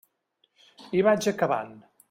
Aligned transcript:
I 1.01 1.03
vaig 1.09 1.31
acabant. 1.35 1.73